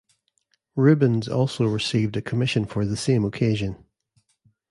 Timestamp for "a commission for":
2.17-2.87